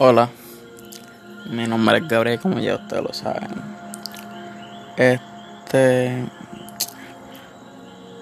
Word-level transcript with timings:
Hola, 0.00 0.30
mi 1.50 1.66
nombre 1.66 1.98
es 1.98 2.06
Gabriel, 2.06 2.38
como 2.38 2.60
ya 2.60 2.76
ustedes 2.76 3.02
lo 3.02 3.12
saben. 3.12 3.48
Este. 4.96 6.24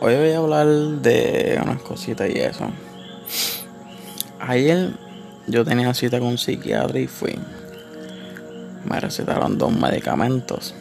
Hoy 0.01 0.15
voy 0.15 0.33
a 0.33 0.39
hablar 0.39 0.67
de 0.67 1.61
unas 1.63 1.83
cositas 1.83 2.31
y 2.31 2.39
eso. 2.39 2.71
Ayer 4.41 4.93
yo 5.49 5.67
tenía 5.67 5.93
cita 5.93 6.19
con 6.19 6.29
un 6.29 6.39
psiquiatra 6.39 6.99
y 6.99 7.09
fui. 7.09 7.39
Me 8.87 8.99
recetaron 8.99 9.59
dos 9.59 9.79
medicamentos. 9.79 10.75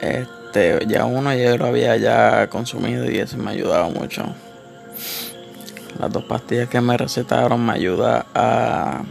Este, 0.00 0.80
ya 0.86 1.06
uno 1.06 1.34
yo 1.34 1.56
lo 1.56 1.64
había 1.64 1.96
ya 1.96 2.46
consumido 2.50 3.10
y 3.10 3.20
eso 3.20 3.38
me 3.38 3.52
ha 3.52 3.54
ayudado 3.54 3.88
mucho. 3.88 4.34
Las 6.02 6.12
dos 6.12 6.24
pastillas 6.24 6.68
que 6.68 6.80
me 6.80 6.96
recetaron 6.96 7.64
me 7.64 7.74
ayudan 7.74 8.24
a, 8.34 9.02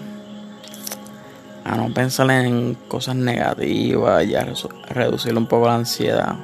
a 1.63 1.76
no 1.77 1.94
pensar 1.94 2.30
en 2.32 2.76
cosas 2.90 3.16
negativas 3.16 4.26
y 4.26 4.36
a 4.36 4.45
reducir 4.90 5.38
un 5.38 5.46
poco 5.46 5.68
la 5.68 5.76
ansiedad. 5.76 6.35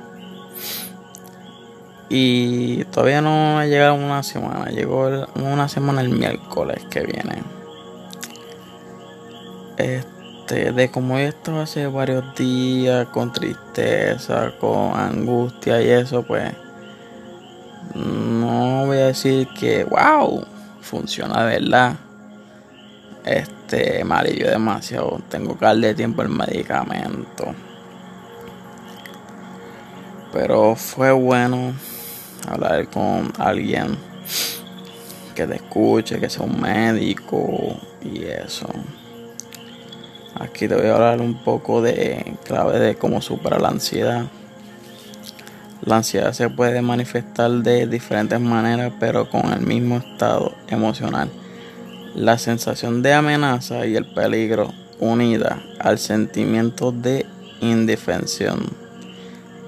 Y 2.08 2.86
todavía 2.86 3.22
no 3.22 3.60
ha 3.60 3.66
llegado 3.66 3.96
una 3.96 4.24
semana, 4.24 4.70
llegó 4.70 5.28
una 5.36 5.68
semana 5.68 6.00
el 6.00 6.12
miércoles 6.12 6.82
que 6.90 7.02
viene. 7.02 7.44
Este, 9.76 10.72
de 10.72 10.90
como 10.92 11.18
he 11.18 11.28
estado 11.28 11.60
hace 11.60 11.88
varios 11.88 12.24
días 12.36 13.06
con 13.08 13.34
tristeza, 13.34 14.54
con 14.62 14.98
angustia 14.98 15.82
y 15.82 15.90
eso, 15.90 16.24
pues 16.24 16.54
no 17.96 18.86
voy 18.86 18.98
a 18.98 19.08
decir 19.08 19.48
que, 19.60 19.84
wow, 19.84 20.46
funciona 20.82 21.46
de 21.46 21.60
verdad. 21.60 21.96
Este, 23.26 24.04
me 24.04 24.16
alivió 24.16 24.50
demasiado. 24.50 25.22
Tengo 25.30 25.58
que 25.58 25.66
darle 25.66 25.94
tiempo 25.94 26.22
el 26.22 26.30
medicamento. 26.30 27.54
Pero 30.32 30.76
fue 30.76 31.12
bueno 31.12 31.74
hablar 32.48 32.88
con 32.90 33.32
alguien 33.38 33.98
que 35.36 35.46
te 35.46 35.56
escuche, 35.56 36.20
que 36.20 36.30
sea 36.30 36.46
un 36.46 36.60
médico 36.60 37.78
y 38.04 38.24
eso. 38.24 38.68
Aquí 40.40 40.68
te 40.68 40.76
voy 40.76 40.88
a 40.88 40.96
hablar 40.96 41.22
un 41.22 41.44
poco 41.44 41.82
de 41.82 42.38
clave 42.44 42.80
de 42.80 42.96
cómo 42.96 43.22
superar 43.22 43.62
la 43.62 43.70
ansiedad. 43.70 44.26
La 45.82 45.98
ansiedad 45.98 46.34
se 46.34 46.50
puede 46.50 46.82
manifestar 46.82 47.52
de 47.52 47.88
diferentes 47.88 48.40
maneras, 48.40 48.94
pero 49.00 49.30
con 49.30 49.54
el 49.54 49.62
mismo 49.62 49.98
estado 49.98 50.54
emocional. 50.68 51.30
La 52.16 52.38
sensación 52.38 53.02
de 53.04 53.14
amenaza 53.14 53.86
y 53.86 53.96
el 53.96 54.06
peligro 54.06 54.74
unida 55.00 55.62
al 55.80 56.00
sentimiento 56.00 56.92
de 56.92 57.26
indefensión 57.62 58.66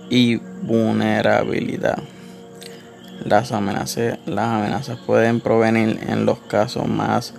y 0.09 0.37
vulnerabilidad. 0.63 1.99
Las 3.23 3.51
amenazas, 3.51 4.17
las 4.25 4.47
amenazas 4.47 4.97
pueden 5.05 5.41
provenir 5.41 5.99
en 6.07 6.25
los 6.25 6.39
casos 6.39 6.87
más 6.87 7.33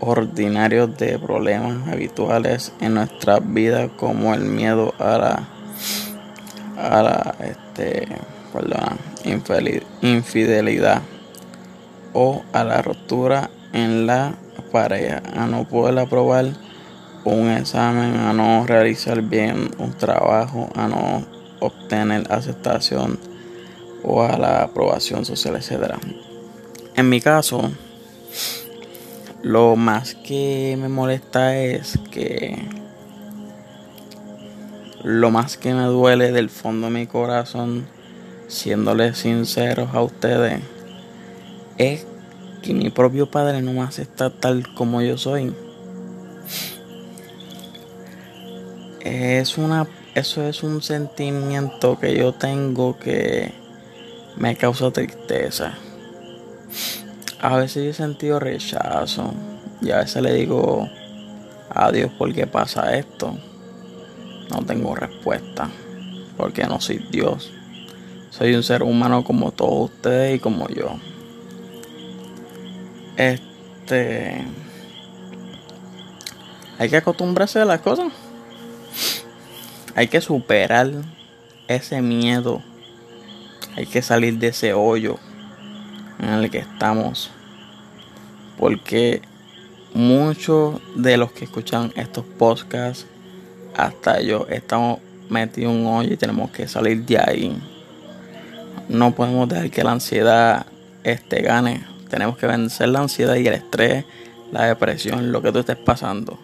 ordinarios 0.00 0.96
de 0.96 1.18
problemas 1.18 1.88
habituales 1.88 2.72
en 2.80 2.94
nuestra 2.94 3.40
vida 3.40 3.88
como 3.88 4.34
el 4.34 4.44
miedo 4.44 4.94
a 4.98 5.18
la 5.18 5.55
a 6.76 7.02
la 7.02 7.34
este, 7.40 8.08
perdona, 8.52 8.96
infidelidad 10.02 11.02
o 12.12 12.42
a 12.52 12.64
la 12.64 12.82
ruptura 12.82 13.50
en 13.72 14.06
la 14.06 14.34
pareja, 14.72 15.22
a 15.34 15.46
no 15.46 15.68
poder 15.68 15.98
aprobar 15.98 16.46
un 17.24 17.50
examen, 17.50 18.16
a 18.16 18.32
no 18.32 18.66
realizar 18.66 19.20
bien 19.22 19.70
un 19.78 19.92
trabajo, 19.92 20.68
a 20.74 20.86
no 20.88 21.24
obtener 21.60 22.32
aceptación 22.32 23.18
o 24.02 24.22
a 24.22 24.38
la 24.38 24.62
aprobación 24.62 25.24
social, 25.24 25.56
etcétera. 25.56 25.98
En 26.94 27.08
mi 27.08 27.20
caso, 27.20 27.70
lo 29.42 29.76
más 29.76 30.14
que 30.14 30.76
me 30.80 30.88
molesta 30.88 31.56
es 31.56 31.98
que 32.10 32.85
lo 35.02 35.30
más 35.30 35.56
que 35.56 35.74
me 35.74 35.84
duele 35.84 36.32
del 36.32 36.50
fondo 36.50 36.86
de 36.88 36.92
mi 36.92 37.06
corazón, 37.06 37.86
siéndoles 38.48 39.18
sinceros 39.18 39.94
a 39.94 40.02
ustedes, 40.02 40.60
es 41.78 42.06
que 42.62 42.74
mi 42.74 42.90
propio 42.90 43.30
padre 43.30 43.62
no 43.62 43.72
me 43.72 43.82
acepta 43.82 44.30
tal 44.30 44.74
como 44.74 45.02
yo 45.02 45.18
soy. 45.18 45.54
Es 49.00 49.56
una, 49.56 49.86
eso 50.14 50.42
es 50.42 50.62
un 50.62 50.82
sentimiento 50.82 51.98
que 51.98 52.16
yo 52.16 52.32
tengo 52.32 52.98
que 52.98 53.52
me 54.36 54.56
causa 54.56 54.90
tristeza. 54.90 55.74
A 57.40 57.56
veces 57.56 57.84
yo 57.84 57.90
he 57.90 57.94
sentido 57.94 58.40
rechazo 58.40 59.32
y 59.80 59.90
a 59.90 59.98
veces 59.98 60.22
le 60.22 60.32
digo 60.32 60.88
adiós 61.70 62.10
porque 62.18 62.46
pasa 62.46 62.96
esto. 62.96 63.36
No 64.50 64.64
tengo 64.64 64.94
respuesta. 64.94 65.70
Porque 66.36 66.64
no 66.64 66.80
soy 66.80 66.98
Dios. 67.10 67.52
Soy 68.30 68.54
un 68.54 68.62
ser 68.62 68.82
humano 68.82 69.24
como 69.24 69.52
todos 69.52 69.90
ustedes 69.90 70.36
y 70.36 70.38
como 70.38 70.68
yo. 70.68 70.96
Este. 73.16 74.44
Hay 76.78 76.90
que 76.90 76.96
acostumbrarse 76.98 77.60
a 77.60 77.64
las 77.64 77.80
cosas. 77.80 78.12
Hay 79.94 80.08
que 80.08 80.20
superar 80.20 80.90
ese 81.68 82.02
miedo. 82.02 82.62
Hay 83.76 83.86
que 83.86 84.02
salir 84.02 84.38
de 84.38 84.48
ese 84.48 84.74
hoyo 84.74 85.18
en 86.18 86.28
el 86.28 86.50
que 86.50 86.58
estamos. 86.58 87.30
Porque 88.58 89.22
muchos 89.94 90.80
de 90.94 91.16
los 91.16 91.32
que 91.32 91.44
escuchan 91.44 91.92
estos 91.96 92.24
podcasts 92.24 93.06
hasta 93.76 94.22
yo 94.22 94.46
estamos 94.48 95.00
metidos 95.28 95.72
en 95.72 95.80
un 95.80 95.86
hoyo 95.86 96.14
y 96.14 96.16
tenemos 96.16 96.50
que 96.50 96.66
salir 96.66 97.04
de 97.04 97.18
ahí. 97.18 97.56
No 98.88 99.14
podemos 99.14 99.48
dejar 99.48 99.70
que 99.70 99.84
la 99.84 99.92
ansiedad 99.92 100.66
este, 101.04 101.42
gane. 101.42 101.84
Tenemos 102.08 102.38
que 102.38 102.46
vencer 102.46 102.88
la 102.88 103.00
ansiedad 103.00 103.34
y 103.34 103.46
el 103.46 103.54
estrés, 103.54 104.04
la 104.50 104.64
depresión, 104.64 105.30
lo 105.30 105.42
que 105.42 105.52
tú 105.52 105.58
estés 105.58 105.76
pasando. 105.76 106.38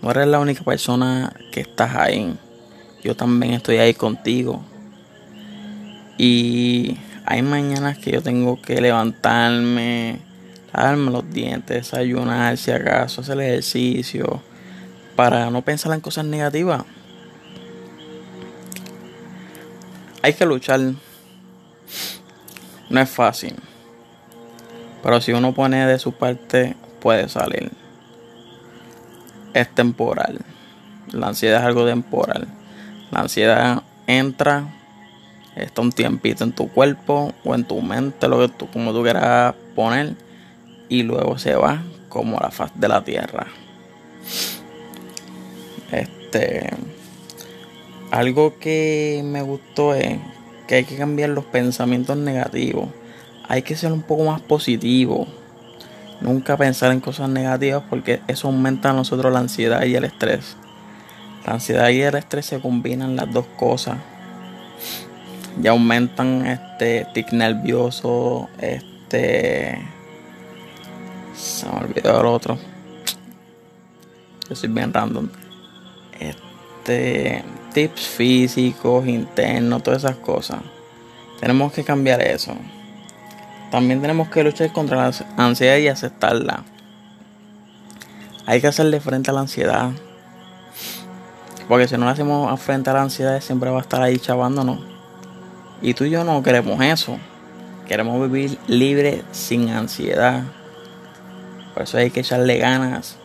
No 0.00 0.10
eres 0.10 0.28
la 0.28 0.38
única 0.38 0.62
persona 0.62 1.32
que 1.50 1.62
estás 1.62 1.96
ahí. 1.96 2.36
Yo 3.02 3.16
también 3.16 3.54
estoy 3.54 3.78
ahí 3.78 3.94
contigo. 3.94 4.62
Y 6.18 6.98
hay 7.24 7.42
mañanas 7.42 7.98
que 7.98 8.12
yo 8.12 8.22
tengo 8.22 8.60
que 8.60 8.80
levantarme, 8.80 10.20
lavarme 10.72 11.10
los 11.10 11.28
dientes, 11.32 11.90
desayunar 11.90 12.56
si 12.58 12.70
acaso, 12.70 13.22
hacer 13.22 13.40
ejercicio 13.40 14.42
para 15.16 15.50
no 15.50 15.62
pensar 15.62 15.92
en 15.92 16.00
cosas 16.00 16.24
negativas. 16.24 16.84
Hay 20.22 20.32
que 20.32 20.46
luchar. 20.46 20.80
No 22.90 23.00
es 23.00 23.10
fácil. 23.10 23.54
Pero 25.02 25.20
si 25.20 25.32
uno 25.32 25.52
pone 25.52 25.86
de 25.86 25.98
su 25.98 26.12
parte, 26.12 26.76
puede 27.00 27.28
salir. 27.28 27.70
Es 29.52 29.68
temporal. 29.74 30.40
La 31.12 31.28
ansiedad 31.28 31.60
es 31.60 31.66
algo 31.66 31.86
temporal. 31.86 32.48
La 33.10 33.20
ansiedad 33.20 33.82
entra, 34.06 34.74
está 35.56 35.82
un 35.82 35.92
tiempito 35.92 36.42
en 36.42 36.52
tu 36.52 36.68
cuerpo 36.68 37.34
o 37.44 37.54
en 37.54 37.64
tu 37.64 37.80
mente, 37.82 38.26
lo 38.28 38.40
que 38.40 38.48
tú, 38.48 38.68
como 38.70 38.92
tú 38.92 39.02
quieras 39.02 39.54
poner, 39.74 40.14
y 40.88 41.02
luego 41.02 41.38
se 41.38 41.54
va 41.54 41.82
como 42.08 42.38
la 42.40 42.50
faz 42.50 42.72
de 42.74 42.88
la 42.88 43.04
tierra. 43.04 43.46
Este, 46.00 46.70
algo 48.10 48.58
que 48.58 49.22
me 49.24 49.42
gustó 49.42 49.94
es 49.94 50.18
que 50.66 50.76
hay 50.76 50.84
que 50.84 50.96
cambiar 50.96 51.30
los 51.30 51.44
pensamientos 51.44 52.16
negativos. 52.16 52.88
Hay 53.48 53.62
que 53.62 53.76
ser 53.76 53.92
un 53.92 54.02
poco 54.02 54.24
más 54.24 54.40
positivo. 54.40 55.26
Nunca 56.20 56.56
pensar 56.56 56.92
en 56.92 57.00
cosas 57.00 57.28
negativas 57.28 57.82
porque 57.90 58.20
eso 58.28 58.48
aumenta 58.48 58.90
a 58.90 58.92
nosotros 58.92 59.32
la 59.32 59.40
ansiedad 59.40 59.84
y 59.84 59.94
el 59.94 60.04
estrés. 60.04 60.56
La 61.46 61.54
ansiedad 61.54 61.88
y 61.90 62.00
el 62.00 62.14
estrés 62.14 62.46
se 62.46 62.60
combinan 62.60 63.16
las 63.16 63.32
dos 63.32 63.46
cosas. 63.58 63.98
Y 65.62 65.66
aumentan 65.66 66.46
este 66.46 67.06
tic 67.12 67.32
nervioso, 67.32 68.48
este 68.60 69.78
se 71.34 71.66
me 71.66 71.78
olvidó 71.78 72.20
el 72.20 72.26
otro. 72.26 72.58
Yo 74.48 74.56
soy 74.56 74.68
bien 74.68 74.92
random 74.92 75.28
este, 76.20 77.44
tips 77.72 78.06
físicos, 78.06 79.06
internos, 79.06 79.82
todas 79.82 80.04
esas 80.04 80.16
cosas. 80.16 80.58
Tenemos 81.40 81.72
que 81.72 81.84
cambiar 81.84 82.22
eso. 82.22 82.54
También 83.70 84.00
tenemos 84.00 84.28
que 84.28 84.44
luchar 84.44 84.72
contra 84.72 85.10
la 85.10 85.12
ansiedad 85.36 85.76
y 85.78 85.88
aceptarla. 85.88 86.64
Hay 88.46 88.60
que 88.60 88.68
hacerle 88.68 89.00
frente 89.00 89.30
a 89.30 89.34
la 89.34 89.40
ansiedad. 89.40 89.90
Porque 91.68 91.88
si 91.88 91.96
no 91.96 92.04
le 92.04 92.12
hacemos 92.12 92.60
frente 92.60 92.90
a 92.90 92.92
la 92.92 93.02
ansiedad, 93.02 93.40
siempre 93.40 93.70
va 93.70 93.78
a 93.78 93.82
estar 93.82 94.02
ahí 94.02 94.18
chavándonos. 94.18 94.80
Y 95.82 95.94
tú 95.94 96.04
y 96.04 96.10
yo 96.10 96.24
no 96.24 96.42
queremos 96.42 96.80
eso. 96.82 97.18
Queremos 97.88 98.20
vivir 98.20 98.58
libre 98.68 99.22
sin 99.32 99.70
ansiedad. 99.70 100.44
Por 101.72 101.82
eso 101.82 101.98
hay 101.98 102.10
que 102.10 102.20
echarle 102.20 102.58
ganas 102.58 103.18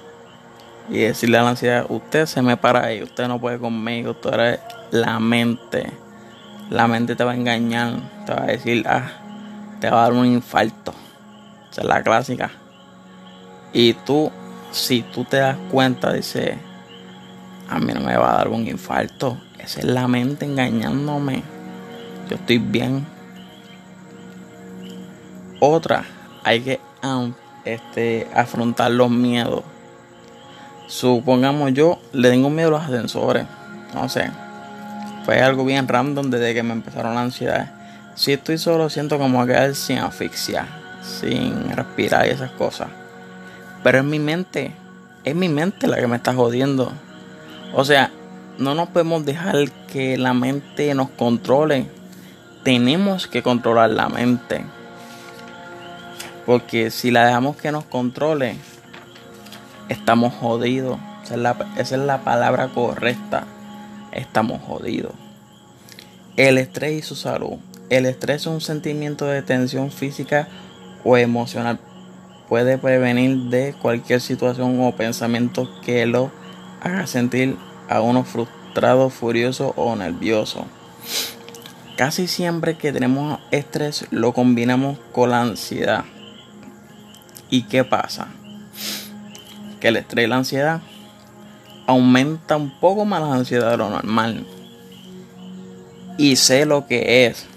y 0.89 0.99
decirle 0.99 1.37
a 1.37 1.43
la 1.43 1.49
ansiedad, 1.49 1.85
usted 1.89 2.25
se 2.25 2.41
me 2.41 2.57
para 2.57 2.85
ahí, 2.85 3.03
usted 3.03 3.27
no 3.27 3.39
puede 3.39 3.59
conmigo, 3.59 4.15
tú 4.15 4.29
eres 4.29 4.59
la 4.91 5.19
mente. 5.19 5.91
La 6.69 6.87
mente 6.87 7.15
te 7.15 7.23
va 7.23 7.31
a 7.31 7.35
engañar, 7.35 7.93
te 8.25 8.33
va 8.33 8.43
a 8.43 8.47
decir, 8.47 8.85
ah, 8.87 9.11
te 9.79 9.89
va 9.89 9.99
a 9.99 10.03
dar 10.03 10.13
un 10.13 10.25
infarto. 10.25 10.93
Esa 11.71 11.81
es 11.81 11.87
la 11.87 12.03
clásica. 12.03 12.51
Y 13.73 13.93
tú, 13.93 14.31
si 14.71 15.01
tú 15.01 15.25
te 15.25 15.37
das 15.37 15.57
cuenta, 15.71 16.13
dice, 16.13 16.57
a 17.69 17.79
mí 17.79 17.93
no 17.93 18.01
me 18.01 18.17
va 18.17 18.33
a 18.33 18.37
dar 18.37 18.47
un 18.47 18.67
infarto. 18.67 19.37
Esa 19.59 19.79
es 19.79 19.85
la 19.85 20.07
mente 20.07 20.45
engañándome. 20.45 21.43
Yo 22.29 22.35
estoy 22.35 22.57
bien. 22.57 23.05
Otra, 25.59 26.05
hay 26.43 26.61
que 26.61 26.79
este, 27.65 28.27
afrontar 28.33 28.91
los 28.91 29.11
miedos. 29.11 29.63
Supongamos 30.89 31.71
yo 31.73 31.99
le 32.13 32.31
tengo 32.31 32.49
miedo 32.49 32.69
a 32.69 32.71
los 32.71 32.81
ascensores. 32.81 33.45
No 33.93 34.09
sé. 34.09 34.31
Fue 35.23 35.39
algo 35.39 35.63
bien 35.63 35.87
random 35.87 36.31
desde 36.31 36.55
que 36.55 36.63
me 36.63 36.73
empezaron 36.73 37.13
la 37.13 37.21
ansiedad. 37.21 37.71
Si 38.15 38.33
estoy 38.33 38.57
solo 38.57 38.89
siento 38.89 39.19
como 39.19 39.45
quedar 39.45 39.75
sin 39.75 39.99
asfixia, 39.99 40.65
sin 41.03 41.69
respirar 41.69 42.25
y 42.25 42.31
esas 42.31 42.49
cosas. 42.51 42.87
Pero 43.83 43.99
es 43.99 44.03
mi 44.03 44.17
mente, 44.17 44.73
es 45.23 45.35
mi 45.35 45.47
mente 45.47 45.85
la 45.85 45.97
que 45.97 46.07
me 46.07 46.15
está 46.15 46.33
jodiendo. 46.33 46.91
O 47.75 47.85
sea, 47.85 48.09
no 48.57 48.73
nos 48.73 48.89
podemos 48.89 49.23
dejar 49.23 49.69
que 49.93 50.17
la 50.17 50.33
mente 50.33 50.95
nos 50.95 51.11
controle. 51.11 51.85
Tenemos 52.63 53.27
que 53.27 53.43
controlar 53.43 53.91
la 53.91 54.09
mente. 54.09 54.65
Porque 56.47 56.89
si 56.89 57.11
la 57.11 57.27
dejamos 57.27 57.57
que 57.57 57.71
nos 57.71 57.85
controle, 57.85 58.57
estamos 59.89 60.33
jodidos. 60.33 60.99
Esa 61.23 61.35
es, 61.77 61.91
la, 61.91 62.23
palabra 62.23 62.69
correcta. 62.69 63.45
Estamos 64.11 64.61
jodidos. 64.61 65.13
El 66.37 66.57
estrés 66.57 66.99
y 66.99 67.01
su 67.01 67.15
salud. 67.15 67.57
El 67.89 68.05
estrés 68.05 68.41
es 68.41 68.47
un 68.47 68.61
sentimiento 68.61 69.25
de 69.25 69.41
tensión 69.41 69.91
física 69.91 70.47
o 71.03 71.17
emocional. 71.17 71.79
Puede 72.47 72.77
prevenir 72.77 73.49
de 73.49 73.75
cualquier 73.79 74.21
situación 74.21 74.81
o 74.81 74.95
pensamiento 74.95 75.69
que 75.81 76.05
lo 76.05 76.31
haga 76.81 77.05
sentir 77.05 77.57
a 77.89 78.01
uno 78.01 78.23
frustrado, 78.23 79.09
furioso 79.09 79.73
o 79.75 79.95
nervioso. 79.95 80.65
Casi 81.97 82.27
siempre 82.27 82.77
que 82.77 82.93
tenemos 82.93 83.39
estrés 83.51 84.07
lo 84.09 84.33
combinamos 84.33 84.97
con 85.11 85.31
la 85.31 85.41
ansiedad. 85.41 86.05
¿Y 87.49 87.63
qué 87.63 87.83
pasa? 87.83 88.29
Que 89.79 89.89
el 89.89 89.97
estrés 89.97 90.25
y 90.25 90.27
la 90.27 90.37
ansiedad 90.37 90.81
aumenta 91.89 92.55
un 92.55 92.69
poco 92.79 93.03
más 93.03 93.21
la 93.21 93.33
ansiedad 93.33 93.71
de 93.71 93.77
lo 93.77 93.89
normal. 93.89 94.45
Y 96.17 96.35
sé 96.35 96.65
lo 96.65 96.85
que 96.85 97.25
es. 97.25 97.47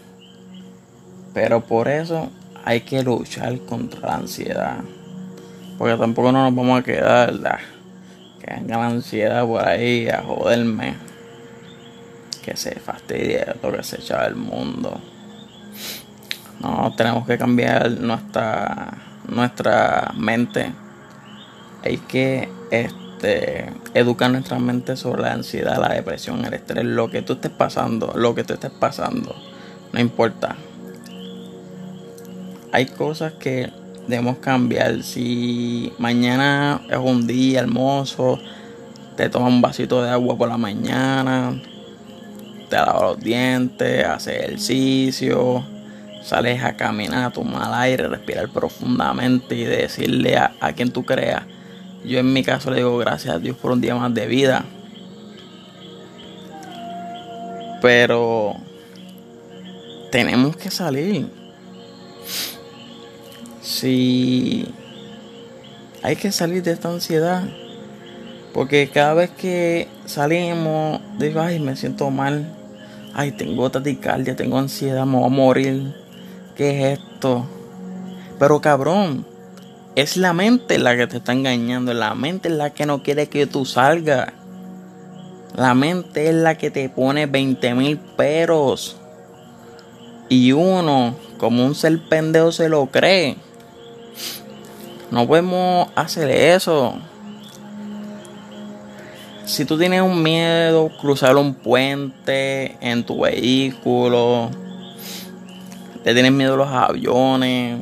Pero 1.35 1.63
por 1.63 1.89
eso 1.89 2.31
hay 2.65 2.81
que 2.83 3.03
luchar 3.03 3.59
contra 3.61 4.01
la 4.01 4.15
ansiedad. 4.17 4.79
Porque 5.79 5.97
tampoco 5.97 6.33
no 6.33 6.45
nos 6.45 6.55
vamos 6.55 6.81
a 6.81 6.83
quedar 6.83 7.33
que 8.41 8.55
venga 8.55 8.79
la 8.79 8.87
ansiedad 8.87 9.47
por 9.47 9.67
ahí 9.67 10.09
a 10.09 10.23
joderme. 10.23 10.95
Que 12.43 12.57
se 12.57 12.79
fastidie 12.81 13.45
lo 13.63 13.73
que 13.73 13.83
se 13.83 14.01
echa 14.01 14.23
del 14.23 14.37
mundo. 14.37 15.01
No, 16.61 16.95
tenemos 16.97 17.27
que 17.27 17.37
cambiar 17.37 17.91
nuestra, 17.91 18.97
nuestra 19.29 20.13
mente 20.17 20.73
hay 21.85 21.99
que 21.99 22.49
este, 22.71 23.73
educar 23.95 24.31
nuestra 24.31 24.59
mente 24.59 24.97
sobre 24.97 25.23
la 25.23 25.33
ansiedad, 25.33 25.81
la 25.81 25.95
depresión, 25.95 26.45
el 26.45 26.55
estrés, 26.55 26.85
lo 26.85 27.11
que 27.11 27.23
tú 27.23 27.35
estés 27.35 27.51
pasando, 27.51 28.13
lo 28.15 28.35
que 28.35 28.45
tú 28.45 28.55
estés 28.55 28.71
pasando, 28.71 29.35
no 29.93 30.01
importa. 30.01 30.57
Hay 32.73 32.87
cosas 32.87 33.35
que 33.35 33.71
debemos 34.07 34.39
cambiar. 34.39 35.03
Si 35.03 35.93
mañana 35.99 36.81
es 36.89 36.99
un 36.99 37.27
día 37.27 37.61
hermoso, 37.61 38.39
te 39.17 39.29
tomas 39.29 39.53
un 39.53 39.61
vasito 39.61 40.03
de 40.03 40.11
agua 40.11 40.37
por 40.39 40.49
la 40.49 40.57
mañana, 40.57 41.61
te 42.71 42.77
lavas 42.77 43.03
los 43.03 43.21
dientes, 43.21 44.07
haces 44.07 44.37
ejercicio, 44.37 45.65
sales 46.23 46.63
a 46.63 46.77
caminar, 46.77 47.25
a 47.25 47.31
tomar 47.31 47.71
aire, 47.75 48.09
respirar 48.09 48.49
profundamente 48.49 49.55
y 49.55 49.65
decirle 49.65 50.39
a, 50.39 50.53
a 50.61 50.73
quien 50.73 50.91
tú 50.91 51.05
creas 51.05 51.43
yo 52.05 52.19
en 52.19 52.33
mi 52.33 52.43
caso 52.43 52.71
le 52.71 52.79
digo 52.79 52.97
gracias 52.99 53.35
a 53.35 53.39
Dios 53.39 53.57
por 53.57 53.73
un 53.73 53.81
día 53.81 53.95
más 53.95 54.13
de 54.13 54.27
vida. 54.27 54.65
Pero 57.81 58.55
tenemos 60.11 60.57
que 60.57 60.71
salir. 60.71 61.29
Si 63.61 64.67
hay 66.03 66.17
que 66.17 66.33
salir 66.33 66.63
de 66.63 66.73
esta 66.73 66.89
ansiedad. 66.89 67.43
Porque 68.53 68.91
cada 68.91 69.15
vez 69.15 69.31
que 69.31 69.89
salimos, 70.05 71.01
digo, 71.19 71.41
ay, 71.41 71.59
me 71.59 71.75
siento 71.75 72.11
mal. 72.11 72.47
Ay, 73.15 73.33
tengo 73.33 73.71
taticardia, 73.71 74.37
tengo 74.37 74.59
ansiedad, 74.59 75.07
me 75.07 75.17
voy 75.17 75.27
a 75.27 75.29
morir. 75.29 75.95
¿Qué 76.57 76.93
es 76.93 76.99
esto? 76.99 77.47
Pero 78.39 78.61
cabrón, 78.61 79.27
es 79.95 80.17
la 80.17 80.33
mente 80.33 80.79
la 80.79 80.97
que 80.97 81.07
te 81.07 81.19
está 81.19 81.33
engañando, 81.33 81.93
la 81.93 82.15
mente 82.15 82.49
es 82.49 82.55
la 82.55 82.71
que 82.71 82.87
no 82.87 83.03
quiere 83.03 83.29
que 83.29 83.47
tú 83.47 83.65
salgas. 83.65 84.33
La 85.55 85.75
mente 85.75 86.29
es 86.29 86.35
la 86.35 86.57
que 86.57 86.71
te 86.71 86.89
pone 86.89 87.27
20 87.27 87.75
mil 87.75 87.99
peros. 87.99 88.97
Y 90.31 90.53
uno, 90.53 91.15
como 91.37 91.67
un 91.67 91.75
ser 91.75 92.01
pendejo, 92.09 92.53
se 92.53 92.71
lo 92.71 92.87
cree. 92.87 93.37
No 95.11 95.27
podemos 95.27 95.89
hacer 95.95 96.31
eso. 96.31 96.95
Si 99.45 99.67
tú 99.67 99.77
tienes 99.77 100.01
un 100.01 100.23
miedo, 100.23 100.91
cruzar 100.99 101.37
un 101.37 101.53
puente 101.53 102.79
en 102.81 103.05
tu 103.05 103.21
vehículo, 103.21 104.49
te 106.03 106.15
tienes 106.15 106.33
miedo 106.33 106.55
a 106.55 106.57
los 106.57 106.69
aviones, 106.69 107.79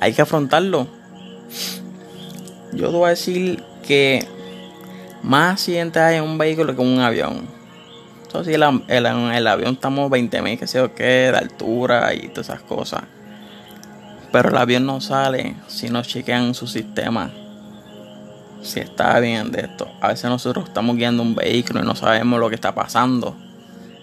hay 0.00 0.14
que 0.14 0.22
afrontarlo. 0.22 0.86
Yo 2.72 2.90
te 2.90 2.96
voy 2.96 3.06
a 3.06 3.10
decir 3.10 3.62
que 3.86 4.26
más 5.22 5.52
accidentes 5.52 6.02
hay 6.02 6.16
en 6.16 6.24
un 6.24 6.38
vehículo 6.38 6.74
que 6.74 6.82
en 6.82 6.88
un 6.88 7.00
avión. 7.00 7.48
Entonces, 8.22 8.54
el, 8.54 8.62
el, 8.88 9.06
el 9.06 9.46
avión 9.46 9.74
estamos 9.74 10.08
20 10.08 10.42
mil, 10.42 10.58
que 10.58 10.66
sé 10.66 10.78
yo 10.78 10.94
qué, 10.94 11.30
de 11.32 11.36
altura 11.36 12.14
y 12.14 12.28
todas 12.28 12.48
esas 12.48 12.62
cosas. 12.62 13.02
Pero 14.32 14.50
el 14.50 14.56
avión 14.56 14.86
no 14.86 15.00
sale 15.00 15.56
si 15.66 15.90
no 15.90 16.02
chequean 16.02 16.54
su 16.54 16.66
sistema. 16.66 17.30
Si 18.62 18.78
está 18.78 19.18
bien 19.20 19.50
de 19.50 19.62
esto. 19.62 19.90
A 20.00 20.08
veces 20.08 20.30
nosotros 20.30 20.68
estamos 20.68 20.96
guiando 20.96 21.22
un 21.22 21.34
vehículo 21.34 21.80
y 21.80 21.84
no 21.84 21.96
sabemos 21.96 22.38
lo 22.38 22.48
que 22.48 22.54
está 22.54 22.74
pasando 22.74 23.36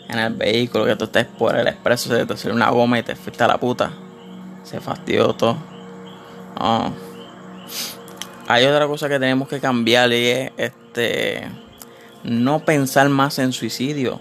en 0.10 0.20
el 0.20 0.34
vehículo. 0.34 0.86
Que 0.86 0.96
tú 0.96 1.06
estés 1.06 1.26
por 1.26 1.56
el 1.56 1.68
expreso, 1.68 2.10
se 2.10 2.26
te 2.26 2.36
sale 2.36 2.54
una 2.54 2.70
goma 2.70 3.00
y 3.00 3.04
te 3.04 3.16
fuiste 3.16 3.48
la 3.48 3.58
puta. 3.58 3.92
Se 4.64 4.82
fastidió 4.82 5.34
todo. 5.34 5.77
Ah. 6.60 6.92
Hay 8.48 8.66
otra 8.66 8.88
cosa 8.88 9.10
que 9.10 9.20
tenemos 9.20 9.48
que 9.48 9.60
cambiar 9.60 10.12
y 10.12 10.28
es 10.28 10.52
este 10.58 11.48
no 12.24 12.60
pensar 12.60 13.10
más 13.10 13.40
en 13.40 13.52
suicidio. 13.54 14.20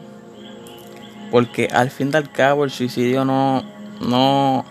Porque 1.30 1.68
al 1.72 1.90
fin 1.90 2.10
y 2.12 2.16
al 2.16 2.30
cabo 2.30 2.64
el 2.64 2.70
suicidio 2.70 3.24
no, 3.24 3.64
no, 4.00 4.64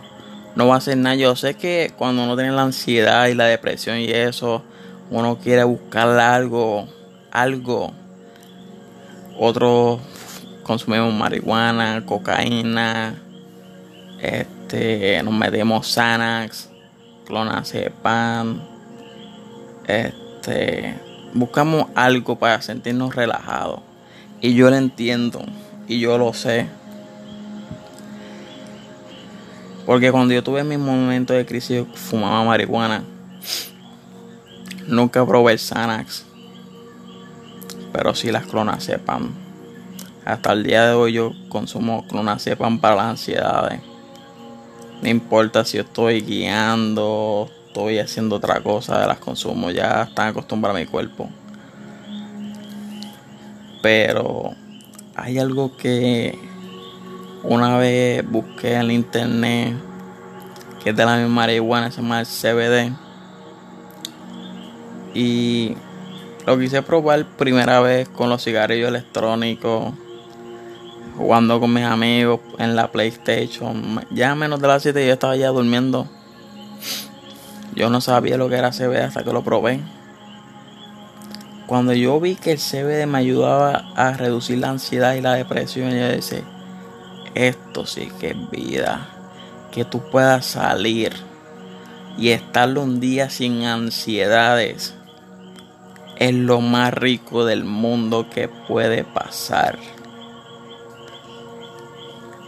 no 0.56 0.68
va 0.68 0.76
a 0.76 0.78
hacer 0.78 0.98
nada. 0.98 1.16
Yo 1.16 1.36
sé 1.36 1.56
que 1.56 1.94
cuando 1.98 2.24
uno 2.24 2.36
tiene 2.36 2.52
la 2.52 2.64
ansiedad 2.64 3.28
y 3.28 3.34
la 3.34 3.46
depresión 3.46 3.98
y 4.00 4.10
eso, 4.10 4.64
uno 5.10 5.38
quiere 5.38 5.64
buscar 5.64 6.10
algo, 6.20 6.88
algo. 7.32 7.94
Otros 9.38 10.00
consumimos 10.64 11.14
marihuana, 11.14 12.06
cocaína, 12.06 13.16
este, 14.22 15.22
nos 15.24 15.34
metemos 15.34 15.94
Xanax 15.94 16.75
pan 18.02 18.62
Este, 19.88 20.96
buscamos 21.34 21.88
algo 21.96 22.38
para 22.38 22.62
sentirnos 22.62 23.16
relajados. 23.16 23.82
Y 24.42 24.54
yo 24.54 24.70
lo 24.70 24.76
entiendo 24.76 25.42
y 25.88 26.00
yo 26.00 26.18
lo 26.18 26.34
sé. 26.34 26.68
Porque 29.86 30.12
cuando 30.12 30.34
yo 30.34 30.44
tuve 30.44 30.64
mi 30.64 30.78
momento 30.78 31.34
de 31.34 31.46
crisis, 31.46 31.84
fumaba 31.94 32.44
marihuana. 32.44 33.04
Nunca 34.88 35.26
probé 35.26 35.54
el 35.54 35.60
Xanax, 35.60 36.26
pero 37.92 38.14
sí 38.14 38.32
las 38.32 38.46
clonazepam. 38.46 39.32
Hasta 40.26 40.54
el 40.54 40.64
día 40.64 40.88
de 40.88 40.94
hoy 40.94 41.14
yo 41.14 41.34
consumo 41.50 42.06
clonazepam 42.08 42.80
para 42.80 42.96
las 42.96 43.06
ansiedades. 43.06 43.82
No 45.02 45.10
importa 45.10 45.66
si 45.66 45.78
estoy 45.78 46.22
guiando, 46.22 47.50
estoy 47.68 48.00
haciendo 48.00 48.38
otra 48.38 48.62
cosa, 48.62 49.06
las 49.06 49.20
consumo. 49.20 49.72
Ya 49.72 50.04
están 50.04 50.30
acostumbrados 50.30 50.78
a 50.78 50.84
mi 50.84 50.88
cuerpo. 50.88 51.30
Pero 53.82 54.54
hay 55.16 55.38
algo 55.38 55.76
que 55.78 56.38
una 57.44 57.78
vez 57.78 58.28
busqué 58.30 58.74
en 58.74 58.92
internet 58.92 59.76
que 60.86 60.92
es 60.92 60.96
de 60.96 61.04
la 61.04 61.18
misma 61.18 61.34
marihuana, 61.34 61.90
se 61.90 62.00
llama 62.00 62.20
el 62.20 62.28
CBD 62.28 62.94
y 65.16 65.76
lo 66.46 66.60
quise 66.60 66.84
probar 66.84 67.26
primera 67.26 67.80
vez 67.80 68.08
con 68.08 68.30
los 68.30 68.44
cigarrillos 68.44 68.90
electrónicos, 68.90 69.96
jugando 71.18 71.60
con 71.60 71.74
mis 71.74 71.84
amigos 71.84 72.40
en 72.58 72.76
la 72.76 72.92
PlayStation. 72.92 74.06
Ya 74.12 74.36
menos 74.36 74.60
de 74.62 74.68
las 74.68 74.84
7 74.84 75.06
yo 75.06 75.14
estaba 75.14 75.36
ya 75.36 75.50
durmiendo. 75.50 76.08
Yo 77.76 77.90
no 77.90 78.02
sabía 78.02 78.38
lo 78.38 78.50
que 78.50 78.56
era 78.56 78.72
CBD 78.72 79.04
hasta 79.04 79.24
que 79.24 79.34
lo 79.34 79.44
probé. 79.44 79.82
Cuando 81.68 81.94
yo 81.94 82.20
vi 82.20 82.36
que 82.36 82.54
el 82.54 82.60
CBD 82.60 83.08
me 83.08 83.18
ayudaba 83.18 83.92
a 83.96 84.14
reducir 84.14 84.60
la 84.60 84.70
ansiedad 84.70 85.16
y 85.16 85.22
la 85.22 85.34
depresión, 85.34 85.90
yo 85.92 86.08
decía, 86.08 86.44
esto 87.34 87.86
sí 87.86 88.12
que 88.20 88.30
es 88.30 88.52
vida. 88.52 89.10
Que 89.72 89.84
tú 89.84 90.02
puedas 90.12 90.46
salir 90.46 91.14
y 92.18 92.30
estar 92.30 92.78
un 92.78 93.00
día 93.00 93.30
sin 93.30 93.64
ansiedades 93.64 94.94
es 96.18 96.34
lo 96.34 96.62
más 96.62 96.94
rico 96.94 97.46
del 97.46 97.66
mundo 97.66 98.30
que 98.30 98.48
puede 98.48 99.04
pasar. 99.04 99.78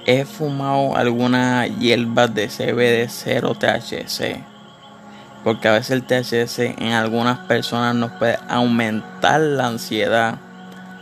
He 0.07 0.25
fumado 0.25 0.95
algunas 0.95 1.69
hierbas 1.77 2.33
de 2.33 2.47
CBD 2.47 3.07
0 3.07 3.55
THC. 3.59 4.43
Porque 5.43 5.67
a 5.67 5.73
veces 5.73 5.91
el 5.91 6.03
THC 6.03 6.81
en 6.81 6.93
algunas 6.93 7.37
personas 7.39 7.93
nos 7.93 8.11
puede 8.13 8.39
aumentar 8.49 9.39
la 9.39 9.67
ansiedad. 9.67 10.39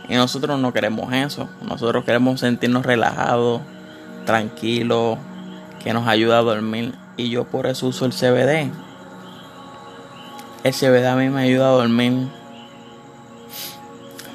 Y 0.08 0.16
nosotros 0.16 0.60
no 0.60 0.74
queremos 0.74 1.10
eso. 1.14 1.48
Nosotros 1.62 2.04
queremos 2.04 2.40
sentirnos 2.40 2.84
relajados, 2.84 3.62
tranquilos, 4.26 5.16
que 5.82 5.94
nos 5.94 6.06
ayuda 6.06 6.38
a 6.38 6.42
dormir. 6.42 6.92
Y 7.16 7.30
yo 7.30 7.44
por 7.44 7.66
eso 7.66 7.86
uso 7.86 8.04
el 8.04 8.12
CBD. 8.12 8.70
El 10.64 10.74
CBD 10.74 11.06
a 11.06 11.16
mí 11.16 11.30
me 11.30 11.40
ayuda 11.40 11.68
a 11.68 11.70
dormir 11.70 12.28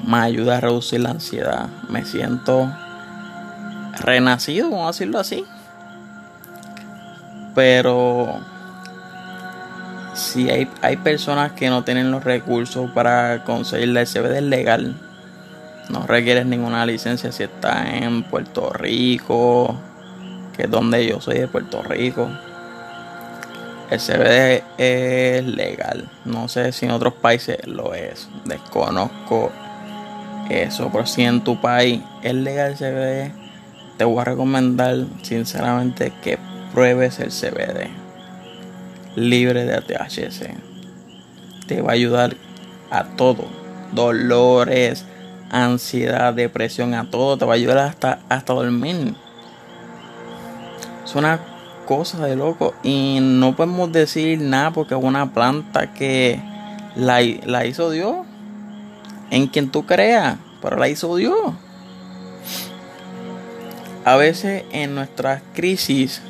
me 0.05 0.17
ayuda 0.17 0.57
a 0.57 0.61
reducir 0.61 1.01
la 1.01 1.11
ansiedad. 1.11 1.69
Me 1.89 2.05
siento 2.05 2.71
renacido, 4.01 4.69
vamos 4.69 4.85
a 4.85 4.87
decirlo 4.87 5.19
así. 5.19 5.45
Pero 7.55 8.39
si 10.13 10.49
hay, 10.49 10.69
hay 10.81 10.97
personas 10.97 11.53
que 11.53 11.69
no 11.69 11.83
tienen 11.83 12.11
los 12.11 12.23
recursos 12.23 12.89
para 12.91 13.43
conseguir 13.43 13.95
el 13.95 14.07
CBD 14.07 14.41
legal. 14.41 14.95
No 15.89 16.05
requieres 16.07 16.45
ninguna 16.45 16.85
licencia 16.85 17.31
si 17.31 17.43
está 17.43 17.97
en 17.97 18.23
Puerto 18.23 18.71
Rico, 18.71 19.75
que 20.55 20.63
es 20.63 20.71
donde 20.71 21.05
yo 21.05 21.19
soy 21.19 21.39
de 21.39 21.47
Puerto 21.47 21.83
Rico. 21.83 22.29
El 23.89 23.99
CBD 23.99 24.63
es 24.77 25.43
legal. 25.45 26.09
No 26.23 26.47
sé 26.47 26.71
si 26.71 26.85
en 26.85 26.91
otros 26.91 27.13
países 27.15 27.67
lo 27.67 27.93
es. 27.93 28.29
Desconozco 28.45 29.51
eso. 30.49 30.89
Pero 30.91 31.05
si 31.05 31.23
en 31.23 31.43
tu 31.43 31.59
país 31.59 32.01
es 32.23 32.33
legal 32.33 32.71
el 32.71 32.77
CBD, 32.77 33.40
te 33.97 34.03
voy 34.03 34.19
a 34.21 34.25
recomendar 34.25 35.05
sinceramente 35.21 36.11
que 36.23 36.37
pruebes 36.73 37.19
el 37.19 37.29
CBD 37.29 38.01
libre 39.15 39.65
de 39.65 39.81
THC. 39.81 40.55
Te 41.67 41.81
va 41.81 41.91
a 41.91 41.93
ayudar 41.93 42.35
a 42.89 43.03
todo. 43.15 43.45
Dolores, 43.93 45.05
ansiedad, 45.49 46.33
depresión, 46.33 46.93
a 46.93 47.09
todo. 47.09 47.37
Te 47.37 47.45
va 47.45 47.53
a 47.53 47.55
ayudar 47.55 47.77
hasta, 47.79 48.19
hasta 48.29 48.53
dormir. 48.53 49.15
Es 51.03 51.15
una 51.15 51.39
cosa 51.85 52.25
de 52.25 52.35
loco. 52.35 52.73
Y 52.83 53.19
no 53.21 53.55
podemos 53.55 53.91
decir 53.91 54.39
nada 54.39 54.71
porque 54.71 54.95
es 54.95 55.03
una 55.03 55.33
planta 55.33 55.93
que 55.93 56.39
la, 56.95 57.21
la 57.45 57.65
hizo 57.65 57.89
Dios 57.89 58.25
en 59.29 59.47
quien 59.47 59.69
tú 59.71 59.85
creas, 59.85 60.37
pero 60.61 60.77
la 60.77 60.89
hizo 60.89 61.15
Dios. 61.15 61.53
A 64.03 64.15
veces 64.15 64.63
en 64.71 64.95
nuestras 64.95 65.43
crisis, 65.53 66.21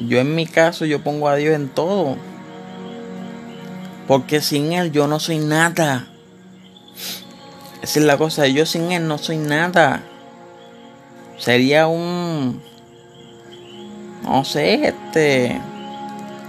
yo 0.00 0.18
en 0.18 0.34
mi 0.34 0.46
caso, 0.46 0.84
yo 0.84 1.02
pongo 1.02 1.28
a 1.28 1.36
Dios 1.36 1.54
en 1.54 1.68
todo. 1.68 2.16
Porque 4.06 4.40
sin 4.40 4.72
Él 4.72 4.92
yo 4.92 5.06
no 5.06 5.20
soy 5.20 5.38
nada. 5.38 6.06
Esa 7.82 8.00
es 8.00 8.04
la 8.04 8.16
cosa, 8.16 8.46
yo 8.46 8.66
sin 8.66 8.92
Él 8.92 9.06
no 9.06 9.18
soy 9.18 9.36
nada. 9.36 10.02
Sería 11.38 11.86
un, 11.86 12.62
no 14.22 14.44
sé, 14.44 14.88
este, 14.88 15.60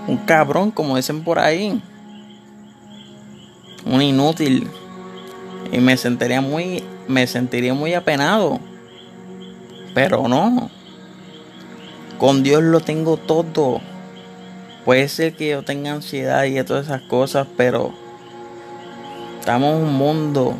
un 0.08 0.18
cabrón, 0.18 0.72
como 0.72 0.96
dicen 0.96 1.24
por 1.24 1.40
ahí. 1.40 1.82
Un 3.86 4.02
inútil 4.02 4.70
y 5.72 5.80
me 5.80 5.98
sentiría 5.98 6.42
muy 6.42 6.84
me 7.08 7.28
sentiría 7.28 7.74
muy 7.74 7.94
apenado. 7.94 8.60
Pero 9.96 10.28
no. 10.28 10.70
Con 12.20 12.44
Dios 12.44 12.62
lo 12.62 12.82
tengo 12.82 13.18
todo. 13.18 13.82
Puede 14.86 15.08
ser 15.08 15.34
que 15.34 15.50
yo 15.50 15.64
tenga 15.64 15.94
ansiedad 15.94 16.44
y 16.44 16.64
todas 16.64 16.86
esas 16.86 17.02
cosas, 17.02 17.48
pero 17.58 17.92
estamos 19.40 19.76
en 19.78 19.84
un 19.88 19.94
mundo 19.96 20.56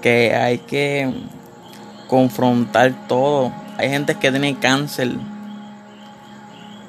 que 0.00 0.34
hay 0.34 0.58
que 0.58 1.12
confrontar 2.06 3.08
todo. 3.08 3.52
Hay 3.76 3.88
gente 3.88 4.14
que 4.14 4.30
tiene 4.30 4.56
cáncer, 4.58 5.12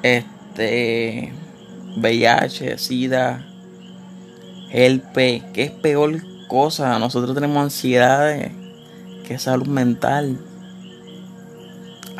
este, 0.02 1.32
VIH, 1.96 2.78
SIDA, 2.78 3.44
P 4.70 5.42
que 5.52 5.62
es 5.64 5.70
peor 5.70 6.22
cosas. 6.48 7.00
Nosotros 7.00 7.34
tenemos 7.34 7.62
ansiedades, 7.62 8.52
que 9.26 9.34
es 9.34 9.42
salud 9.42 9.66
mental. 9.66 10.38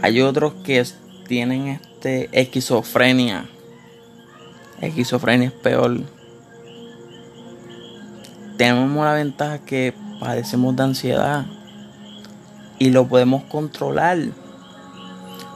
Hay 0.02 0.21
otros 0.21 0.54
que 0.64 0.85
tienen 1.26 1.68
este 1.68 2.28
esquizofrenia. 2.32 3.47
Esquizofrenia 4.80 5.49
es 5.49 5.54
peor. 5.54 6.00
Tenemos 8.56 9.04
la 9.04 9.14
ventaja 9.14 9.59
que 9.61 9.94
padecemos 10.21 10.76
de 10.76 10.82
ansiedad 10.82 11.47
y 12.78 12.90
lo 12.90 13.06
podemos 13.06 13.44
controlar. 13.44 14.18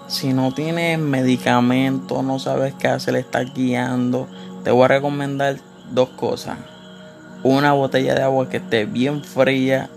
Si 0.09 0.33
no 0.33 0.55
tienes 0.55 0.99
medicamento, 0.99 2.23
no 2.23 2.39
sabes 2.39 2.73
qué 2.75 2.89
hacer, 2.89 3.15
le 3.15 3.21
estás 3.21 3.53
guiando, 3.53 4.29
te 4.63 4.71
voy 4.71 4.85
a 4.85 4.89
recomendar 4.89 5.57
dos 5.93 6.09
cosas 6.11 6.57
una 7.43 7.73
botella 7.73 8.15
de 8.15 8.23
agua 8.23 8.49
que 8.49 8.57
esté 8.57 8.87
bien 8.87 9.23
fría 9.23 9.89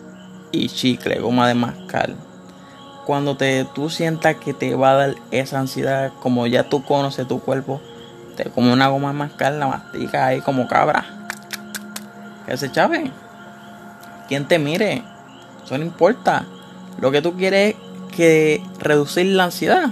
y 0.52 0.70
chicle, 0.70 1.20
goma 1.20 1.48
de 1.48 1.56
mascar. 1.56 2.29
Cuando 3.10 3.36
te, 3.36 3.66
tú 3.66 3.90
sientas 3.90 4.36
que 4.36 4.54
te 4.54 4.76
va 4.76 4.92
a 4.92 4.94
dar 4.94 5.16
esa 5.32 5.60
ansiedad, 5.60 6.12
como 6.22 6.46
ya 6.46 6.66
tú 6.70 6.84
conoces 6.84 7.28
tu 7.28 7.40
cuerpo, 7.40 7.82
te 8.38 8.52
come 8.52 8.72
una 8.72 8.88
goma 8.90 9.14
mascar, 9.14 9.54
la 9.54 9.66
mastica 9.66 10.28
ahí 10.28 10.42
como 10.42 10.68
cabra. 10.68 11.04
Que 12.46 12.56
se 12.56 12.72
chave. 12.72 13.10
Quien 14.28 14.48
te 14.48 14.60
mire. 14.60 15.02
Eso 15.66 15.76
no 15.80 15.86
importa. 15.86 16.46
Lo 17.00 17.10
que 17.10 17.24
tú 17.24 17.36
quieres 17.36 17.74
es 17.74 18.16
que 18.16 18.64
reducir 18.78 19.26
la 19.26 19.46
ansiedad. 19.46 19.90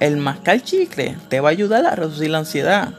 El 0.00 0.18
mascar 0.18 0.60
chicle 0.60 1.16
te 1.30 1.40
va 1.40 1.48
a 1.48 1.52
ayudar 1.52 1.86
a 1.86 1.94
reducir 1.94 2.28
la 2.28 2.40
ansiedad 2.40 2.90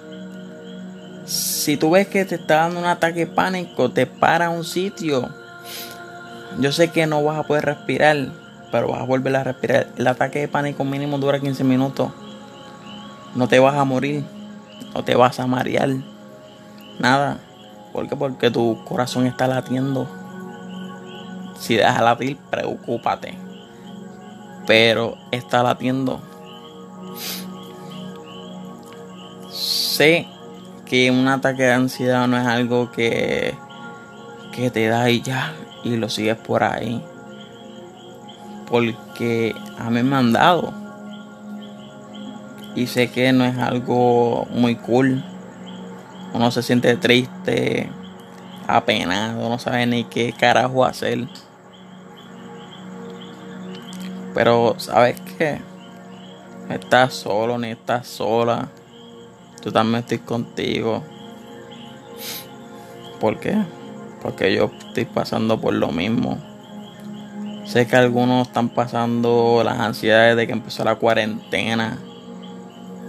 si 1.28 1.78
tú 1.78 1.92
ves 1.92 2.08
que 2.08 2.26
te 2.26 2.34
está 2.34 2.62
dando 2.62 2.80
un 2.80 2.88
ataque 2.88 3.28
pánico, 3.28 3.92
te 3.92 4.08
para 4.08 4.50
un 4.50 4.64
sitio. 4.64 5.30
Yo 6.58 6.72
sé 6.72 6.88
que 6.88 7.06
no 7.06 7.24
vas 7.24 7.38
a 7.38 7.44
poder 7.44 7.66
respirar, 7.66 8.45
pero 8.76 8.90
vas 8.90 9.00
a 9.00 9.06
volver 9.06 9.34
a 9.38 9.44
respirar. 9.46 9.88
El 9.96 10.06
ataque 10.06 10.40
de 10.40 10.48
pánico 10.50 10.84
mínimo 10.84 11.18
dura 11.18 11.40
15 11.40 11.64
minutos. 11.64 12.12
No 13.34 13.48
te 13.48 13.58
vas 13.58 13.76
a 13.76 13.86
morir, 13.86 14.26
no 14.94 15.02
te 15.02 15.16
vas 15.16 15.40
a 15.40 15.48
marear, 15.48 15.92
nada. 17.00 17.38
¿Por 17.94 18.10
qué? 18.10 18.18
Porque 18.18 18.52
tu 18.52 18.84
corazón 18.84 19.28
está 19.28 19.48
latiendo. 19.48 20.10
Si 21.58 21.76
deja 21.76 22.02
latir, 22.02 22.36
preocúpate. 22.50 23.38
Pero 24.68 25.16
está 25.32 25.64
latiendo. 25.64 26.20
Sé 29.52 30.28
que 30.86 31.12
un 31.12 31.30
ataque 31.30 31.64
de 31.64 31.72
ansiedad 31.72 32.28
no 32.28 32.38
es 32.38 32.46
algo 32.46 32.92
que, 32.92 33.56
que 34.52 34.70
te 34.70 34.90
da 34.90 35.10
y 35.10 35.22
ya, 35.22 35.54
y 35.86 35.96
lo 35.96 36.10
sigues 36.10 36.36
por 36.36 36.62
ahí. 36.62 37.02
Porque 38.70 39.56
a 39.78 39.90
mí 39.90 40.04
me 40.04 40.16
han 40.16 40.34
dado. 40.34 40.74
Y 42.76 42.88
sé 42.88 43.10
que 43.10 43.32
no 43.32 43.46
es 43.46 43.58
algo 43.58 44.48
muy 44.52 44.76
cool. 44.76 45.24
Uno 46.34 46.52
se 46.52 46.62
siente 46.62 46.98
triste, 46.98 47.90
apenado, 48.68 49.48
no 49.48 49.58
sabe 49.58 49.86
ni 49.86 50.04
qué 50.04 50.34
carajo 50.34 50.84
hacer. 50.84 51.28
Pero, 54.34 54.76
¿sabes 54.78 55.22
qué? 55.38 55.62
No 56.68 56.76
estás 56.76 57.14
solo 57.14 57.58
ni 57.58 57.70
estás 57.70 58.08
sola. 58.08 58.68
Yo 59.64 59.72
también 59.72 60.02
estoy 60.02 60.20
contigo. 60.20 61.02
¿Por 63.20 63.40
qué? 63.40 63.56
Porque 64.22 64.54
yo 64.54 64.70
estoy 64.88 65.06
pasando 65.06 65.60
por 65.62 65.74
lo 65.74 65.88
mismo. 65.92 66.38
Sé 67.66 67.88
que 67.88 67.96
algunos 67.96 68.48
están 68.48 68.70
pasando 68.70 69.62
las 69.64 69.80
ansiedades 69.80 70.38
de 70.38 70.46
que 70.46 70.54
empezó 70.54 70.84
la 70.84 70.96
cuarentena, 70.96 71.98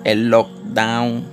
el 0.04 0.28
lockdown, 0.28 1.24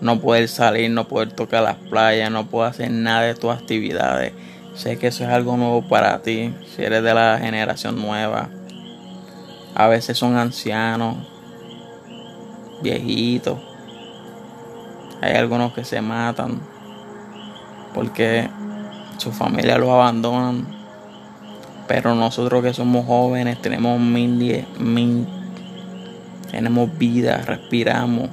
no 0.00 0.20
poder 0.20 0.48
salir, 0.48 0.90
no 0.90 1.06
poder 1.06 1.32
tocar 1.32 1.62
las 1.62 1.76
playas, 1.76 2.30
no 2.30 2.46
poder 2.46 2.70
hacer 2.70 2.90
nada 2.90 3.22
de 3.22 3.34
tus 3.34 3.50
actividades. 3.50 4.32
Sé 4.74 4.98
que 4.98 5.08
eso 5.08 5.24
es 5.24 5.30
algo 5.30 5.56
nuevo 5.56 5.82
para 5.82 6.22
ti, 6.22 6.54
si 6.74 6.82
eres 6.82 7.02
de 7.02 7.14
la 7.14 7.38
generación 7.38 8.00
nueva. 8.00 8.48
A 9.74 9.86
veces 9.88 10.16
son 10.16 10.36
ancianos, 10.36 11.16
viejitos. 12.82 13.58
Hay 15.20 15.34
algunos 15.34 15.72
que 15.72 15.84
se 15.84 16.00
matan 16.00 16.60
porque 17.94 18.50
su 19.18 19.30
familia 19.32 19.78
los 19.78 19.88
abandonan. 19.88 20.73
Pero 21.86 22.14
nosotros 22.14 22.62
que 22.62 22.72
somos 22.72 23.06
jóvenes 23.06 23.60
tenemos 23.60 24.00
mil, 24.00 24.66
mil, 24.78 25.26
tenemos 26.50 26.96
vida, 26.98 27.38
respiramos. 27.38 28.30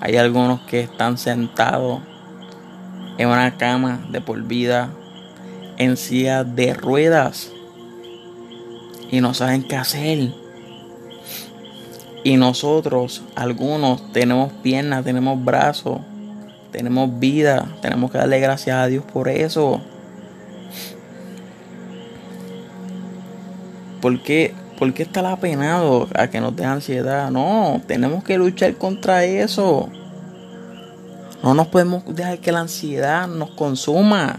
Hay 0.00 0.16
algunos 0.16 0.60
que 0.60 0.80
están 0.80 1.16
sentados 1.16 2.00
en 3.18 3.28
una 3.28 3.56
cama 3.56 4.06
de 4.10 4.20
por 4.20 4.42
vida, 4.42 4.90
en 5.78 5.96
silla 5.96 6.44
de 6.44 6.74
ruedas 6.74 7.50
y 9.10 9.20
no 9.20 9.34
saben 9.34 9.62
qué 9.62 9.76
hacer. 9.76 10.32
Y 12.24 12.36
nosotros, 12.36 13.22
algunos, 13.36 14.12
tenemos 14.12 14.52
piernas, 14.62 15.04
tenemos 15.04 15.42
brazos, 15.42 16.00
tenemos 16.72 17.18
vida. 17.18 17.66
Tenemos 17.80 18.10
que 18.10 18.18
darle 18.18 18.40
gracias 18.40 18.76
a 18.76 18.86
Dios 18.86 19.04
por 19.04 19.28
eso. 19.28 19.80
¿Por 24.06 24.22
qué, 24.22 24.54
¿Por 24.78 24.94
qué 24.94 25.02
estar 25.02 25.26
apenado 25.26 26.06
a 26.14 26.28
que 26.28 26.40
nos 26.40 26.54
dé 26.54 26.64
ansiedad? 26.64 27.28
No, 27.28 27.82
tenemos 27.88 28.22
que 28.22 28.38
luchar 28.38 28.76
contra 28.76 29.24
eso. 29.24 29.88
No 31.42 31.54
nos 31.54 31.66
podemos 31.66 32.04
dejar 32.14 32.38
que 32.38 32.52
la 32.52 32.60
ansiedad 32.60 33.26
nos 33.26 33.50
consuma. 33.50 34.38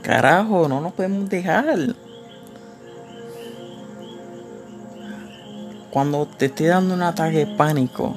Carajo, 0.00 0.66
no 0.66 0.80
nos 0.80 0.94
podemos 0.94 1.28
dejar. 1.28 1.94
cuando 5.90 6.26
te 6.26 6.46
esté 6.46 6.68
dando 6.68 6.94
un 6.94 7.02
ataque 7.02 7.44
de 7.44 7.46
pánico, 7.48 8.16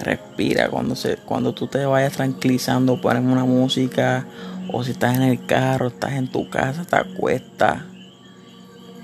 respira. 0.00 0.68
Cuando, 0.70 0.96
se, 0.96 1.18
cuando 1.18 1.52
tú 1.54 1.68
te 1.68 1.86
vayas 1.86 2.14
tranquilizando, 2.14 3.00
pones 3.00 3.22
una 3.22 3.44
música. 3.44 4.26
O 4.72 4.82
si 4.82 4.90
estás 4.90 5.16
en 5.16 5.22
el 5.22 5.46
carro, 5.46 5.86
estás 5.86 6.14
en 6.14 6.26
tu 6.26 6.50
casa, 6.50 6.84
te 6.84 6.96
acuestas. 6.96 7.82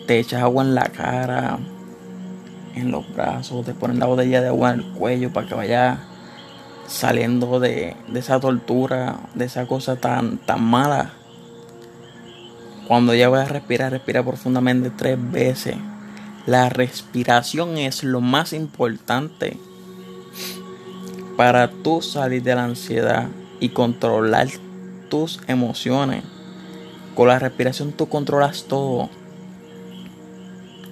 Te 0.07 0.19
echas 0.19 0.43
agua 0.43 0.65
en 0.65 0.75
la 0.75 0.89
cara, 0.89 1.59
en 2.75 2.91
los 2.91 3.13
brazos. 3.15 3.65
Te 3.65 3.75
pones 3.75 3.99
la 3.99 4.07
botella 4.07 4.41
de 4.41 4.49
agua 4.49 4.73
en 4.73 4.81
el 4.81 4.87
cuello 4.93 5.33
para 5.33 5.47
que 5.47 5.55
vaya 5.55 5.99
saliendo 6.87 7.61
de, 7.61 7.97
esa 8.15 8.41
tortura, 8.41 9.21
de 9.35 9.47
esa 9.47 9.67
cosa 9.67 9.97
tan, 9.97 10.39
tan 10.39 10.63
mala. 10.63 11.13
Cuando 12.87 13.15
ya 13.15 13.29
vayas 13.29 13.49
a 13.49 13.53
respirar, 13.55 13.93
respira 13.93 14.23
profundamente 14.23 14.91
tres 14.91 15.19
veces. 15.31 15.77
La 16.47 16.69
respiración 16.69 17.79
es 17.79 18.05
lo 18.05 18.21
más 18.21 18.53
importante 18.53 19.59
para 21.39 21.71
tú 21.71 22.03
salir 22.03 22.43
de 22.43 22.55
la 22.55 22.65
ansiedad 22.65 23.29
y 23.61 23.71
controlar 23.71 24.49
tus 25.09 25.41
emociones. 25.47 26.23
Con 27.15 27.29
la 27.29 27.39
respiración 27.39 27.93
tú 27.93 28.09
controlas 28.09 28.65
todo. 28.65 29.09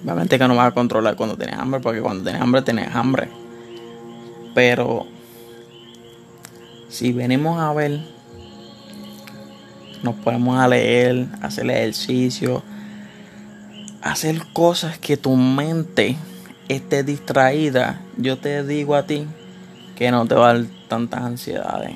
Obviamente 0.03 0.37
que 0.37 0.47
no 0.47 0.55
vas 0.55 0.67
a 0.67 0.71
controlar 0.71 1.15
cuando 1.15 1.37
tienes 1.37 1.57
hambre, 1.57 1.79
porque 1.79 2.01
cuando 2.01 2.23
tienes 2.23 2.41
hambre 2.41 2.61
tienes 2.61 2.93
hambre. 2.93 3.29
Pero 4.53 5.07
si 6.89 7.13
venimos 7.13 7.59
a 7.59 7.71
ver, 7.73 8.01
nos 10.03 10.15
ponemos 10.15 10.59
a 10.59 10.67
leer, 10.67 11.27
hacer 11.41 11.69
ejercicio, 11.69 12.61
hacer 14.01 14.43
cosas 14.51 14.99
que 14.99 15.15
tu 15.15 15.35
mente 15.37 16.17
esté 16.67 17.03
distraída, 17.03 18.01
yo 18.17 18.37
te 18.37 18.63
digo 18.65 18.95
a 18.95 19.03
ti 19.03 19.25
que 19.95 20.11
no 20.11 20.25
te 20.25 20.35
va 20.35 20.49
a 20.49 20.53
dar 20.55 20.65
tantas 20.89 21.21
ansiedades. 21.21 21.95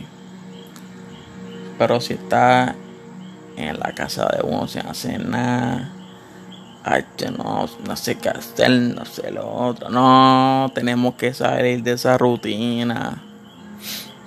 Pero 1.78 2.00
si 2.00 2.14
estás 2.14 2.74
en 3.58 3.80
la 3.80 3.94
casa 3.94 4.28
de 4.36 4.48
uno 4.48 4.68
sin 4.68 4.88
hacer 4.88 5.28
nada, 5.28 5.92
ay, 6.88 7.06
no, 7.38 7.68
no 7.86 7.96
sé 7.96 8.16
qué 8.16 8.30
hacer, 8.30 8.72
no 8.72 9.06
sé 9.06 9.32
lo 9.32 9.52
otro. 9.52 9.90
No, 9.90 10.72
tenemos 10.74 11.16
que 11.16 11.34
salir 11.34 11.84
de 11.84 11.94
esa 11.94 12.18
rutina. 12.18 13.24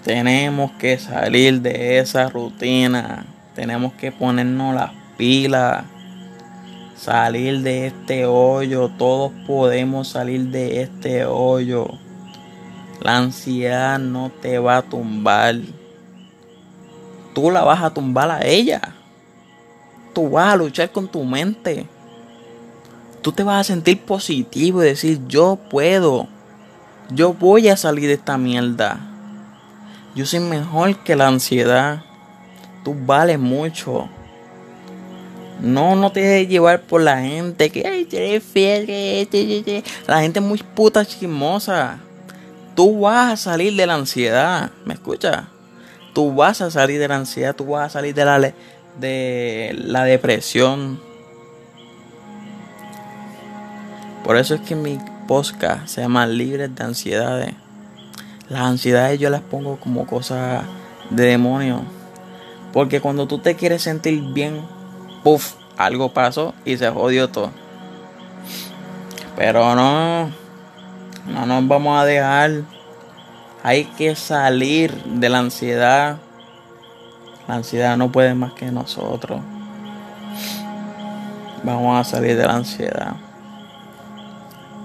Tenemos 0.05 0.73
que 0.73 0.99
salir 0.99 1.61
de 1.61 1.99
esa 1.99 2.29
rutina. 2.29 3.25
Tenemos 3.55 3.92
que 3.94 4.12
ponernos 4.12 4.75
las 4.75 4.92
pilas 5.16 5.85
salir 7.01 7.62
de 7.62 7.87
este 7.87 8.27
hoyo. 8.27 8.90
Todos 8.90 9.33
podemos 9.46 10.09
salir 10.09 10.49
de 10.49 10.83
este 10.83 11.25
hoyo. 11.25 11.88
La 13.01 13.16
ansiedad 13.16 13.99
no 13.99 14.31
te 14.42 14.59
va 14.59 14.79
a 14.79 14.83
tumbar. 14.83 15.57
Tú 17.35 17.51
la 17.51 17.62
vas 17.64 17.83
a 17.83 17.94
tumbar 17.94 18.31
a 18.31 18.46
ella. 18.46 18.83
Tú 20.12 20.29
vas 20.29 20.53
a 20.53 20.57
luchar 20.57 20.90
con 20.90 21.09
tu 21.09 21.25
mente. 21.25 21.87
Tú 23.22 23.33
te 23.33 23.42
vas 23.42 23.61
a 23.61 23.72
sentir 23.72 24.00
positivo 24.00 24.83
y 24.83 24.87
decir, 24.87 25.20
yo 25.28 25.59
puedo. 25.70 26.28
Yo 27.11 27.35
voy 27.35 27.68
a 27.68 27.76
salir 27.76 28.06
de 28.06 28.14
esta 28.14 28.38
mierda. 28.38 28.98
Yo 30.14 30.24
soy 30.26 30.40
mejor 30.40 30.96
que 31.04 31.16
la 31.16 31.28
ansiedad. 31.28 32.02
Tú 32.85 32.94
vales 33.06 33.38
mucho. 33.38 34.09
No, 35.61 35.94
no 35.94 36.11
te 36.11 36.20
dejes 36.20 36.48
llevar 36.48 36.80
por 36.83 37.02
la 37.02 37.20
gente 37.20 37.68
que 37.68 37.80
eres 37.80 38.42
fiel, 38.42 39.83
la 40.06 40.22
gente 40.22 40.40
es 40.40 40.44
muy 40.44 40.59
puta 40.59 41.04
chismosa. 41.04 41.98
Tú 42.74 43.00
vas 43.00 43.33
a 43.33 43.37
salir 43.37 43.76
de 43.76 43.87
la 43.87 43.94
ansiedad, 43.94 44.70
¿me 44.87 44.94
escuchas? 44.94 45.44
Tú 46.14 46.35
vas 46.35 46.62
a 46.62 46.70
salir 46.70 46.98
de 46.98 47.09
la 47.09 47.16
ansiedad, 47.16 47.54
tú 47.54 47.66
vas 47.66 47.87
a 47.87 47.90
salir 47.90 48.14
de 48.14 48.24
la 48.24 48.54
de 48.98 49.76
la 49.85 50.04
depresión. 50.04 51.10
Por 54.24 54.37
eso 54.37 54.54
es 54.54 54.61
que 54.61 54.74
mi 54.76 54.98
podcast 55.26 55.87
se 55.88 56.02
llama 56.02 56.26
Libres 56.26 56.74
de 56.74 56.85
Ansiedades. 56.85 57.54
Las 58.48 58.62
ansiedades 58.62 59.18
yo 59.18 59.30
las 59.30 59.40
pongo 59.40 59.76
como 59.76 60.06
cosas 60.06 60.64
de 61.09 61.24
demonio. 61.24 61.83
Porque 62.72 63.00
cuando 63.00 63.26
tú 63.26 63.38
te 63.38 63.56
quieres 63.56 63.83
sentir 63.83 64.20
bien, 64.33 64.61
puff, 65.24 65.54
algo 65.76 66.12
pasó 66.12 66.54
y 66.64 66.76
se 66.76 66.90
jodió 66.90 67.30
todo. 67.30 67.50
Pero 69.37 69.74
no, 69.74 70.30
no 71.26 71.46
nos 71.46 71.66
vamos 71.66 72.00
a 72.00 72.04
dejar. 72.04 72.62
Hay 73.62 73.85
que 73.85 74.14
salir 74.14 74.92
de 75.04 75.28
la 75.28 75.38
ansiedad. 75.38 76.18
La 77.48 77.54
ansiedad 77.54 77.96
no 77.96 78.12
puede 78.12 78.35
más 78.35 78.52
que 78.52 78.70
nosotros. 78.70 79.40
Vamos 81.62 82.00
a 82.00 82.04
salir 82.04 82.37
de 82.37 82.46
la 82.46 82.54
ansiedad. 82.54 83.16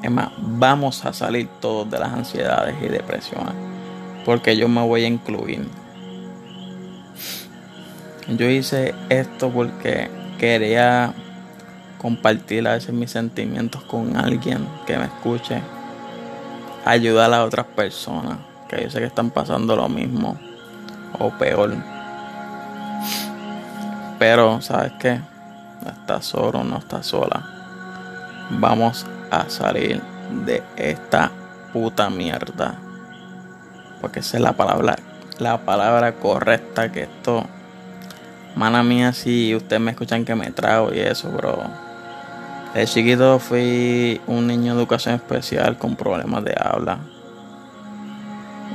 Es 0.03 0.12
más, 0.12 0.29
vamos 0.38 1.05
a 1.05 1.13
salir 1.13 1.47
todos 1.60 1.89
de 1.89 1.99
las 1.99 2.13
ansiedades 2.13 2.75
y 2.81 2.88
depresiones. 2.88 3.53
Porque 4.25 4.55
yo 4.58 4.67
me 4.67 4.81
voy 4.81 5.03
a 5.03 5.08
incluir. 5.08 5.67
Yo 8.27 8.49
hice 8.49 8.95
esto 9.10 9.49
porque 9.49 10.10
quería 10.39 11.13
compartir 11.99 12.67
a 12.67 12.73
veces 12.73 12.93
mis 12.93 13.12
sentimientos 13.12 13.84
con 13.84 14.17
alguien 14.17 14.67
que 14.86 14.97
me 14.97 15.05
escuche, 15.05 15.62
ayudar 16.86 17.34
a 17.34 17.43
otras 17.43 17.65
personas. 17.67 18.38
que 18.67 18.84
yo 18.84 18.89
sé 18.89 18.99
que 18.99 19.05
están 19.05 19.29
pasando 19.29 19.75
lo 19.75 19.88
mismo 19.89 20.38
o 21.19 21.29
peor. 21.31 21.75
Pero, 24.17 24.62
¿sabes 24.62 24.93
qué? 24.99 25.19
No 25.84 25.91
estás 25.91 26.25
solo, 26.25 26.63
no 26.63 26.77
estás 26.77 27.05
sola. 27.05 27.43
Vamos 28.49 29.05
salir 29.50 30.02
de 30.45 30.63
esta 30.76 31.32
puta 31.74 32.10
mierda. 32.10 32.76
Porque 34.02 34.19
esa 34.19 34.38
es 34.38 34.43
la 34.43 34.54
palabra, 34.54 34.95
la 35.39 35.65
palabra 35.65 36.13
correcta 36.15 36.91
que 36.91 37.04
esto. 37.04 37.45
Mala 38.56 38.84
mía, 38.84 39.12
si 39.12 39.54
ustedes 39.54 39.82
me 39.82 39.91
escuchan 39.91 40.24
que 40.24 40.36
me 40.36 40.52
trago 40.52 40.93
y 40.93 41.00
eso, 41.00 41.30
bro. 41.30 41.63
De 42.74 42.86
chiquito 42.86 43.39
fui 43.39 44.21
un 44.28 44.48
niño 44.48 44.74
de 44.74 44.82
educación 44.82 45.15
especial 45.15 45.78
con 45.78 45.95
problemas 45.95 46.43
de 46.43 46.56
habla. 46.58 47.00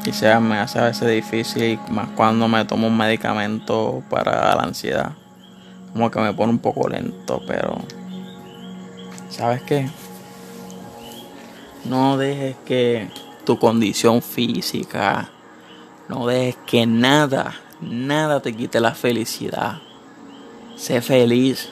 Y 0.05 0.13
sea, 0.13 0.41
me 0.41 0.59
hace 0.59 0.79
a 0.79 0.85
veces 0.85 1.09
difícil, 1.11 1.79
más 1.91 2.09
cuando 2.17 2.49
me 2.49 2.65
tomo 2.65 2.87
un 2.87 2.97
medicamento 2.97 4.03
para 4.09 4.55
la 4.55 4.63
ansiedad. 4.63 5.13
Como 5.93 6.11
que 6.11 6.21
me 6.21 6.33
pone 6.33 6.53
un 6.53 6.59
poco 6.59 6.89
lento, 6.89 7.43
pero. 7.47 7.79
¿Sabes 9.29 9.63
qué? 9.63 9.89
No 11.85 12.19
dejes 12.19 12.57
que 12.67 13.09
tu 13.45 13.59
condición 13.59 14.23
física, 14.23 15.31
no 16.09 16.27
dejes 16.27 16.57
que 16.67 16.87
nada, 16.87 17.55
nada 17.81 18.41
te 18.41 18.55
quite 18.55 18.81
la 18.81 18.95
felicidad. 18.95 19.81
Sé 20.77 21.01
feliz, 21.01 21.71